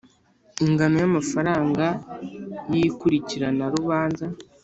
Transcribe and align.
ingano 0.65 0.95
y 1.01 1.05
amafaranga 1.09 1.85
y 2.71 2.75
ikurikirana 2.87 3.63
rubanza 3.75 4.25